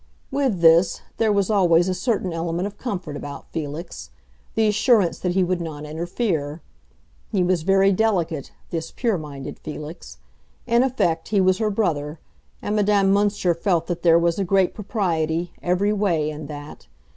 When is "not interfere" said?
5.61-6.63